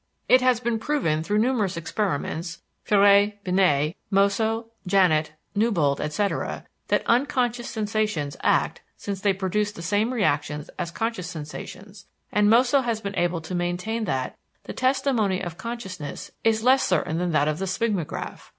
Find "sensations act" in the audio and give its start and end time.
7.69-8.81